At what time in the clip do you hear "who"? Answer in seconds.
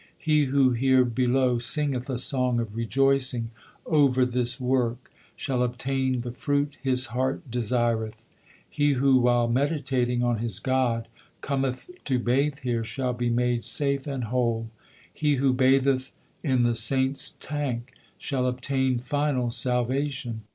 0.45-0.71, 8.93-9.19, 15.35-15.53